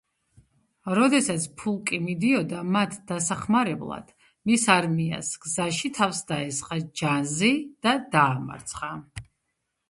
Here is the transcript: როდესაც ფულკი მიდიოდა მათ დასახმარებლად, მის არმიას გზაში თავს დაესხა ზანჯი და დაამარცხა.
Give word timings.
როდესაც 0.99 1.43
ფულკი 1.59 1.99
მიდიოდა 2.05 2.61
მათ 2.75 2.95
დასახმარებლად, 3.11 4.07
მის 4.53 4.65
არმიას 4.77 5.29
გზაში 5.45 5.93
თავს 5.99 6.23
დაესხა 6.33 6.79
ზანჯი 7.03 7.53
და 7.89 7.95
დაამარცხა. 8.17 8.93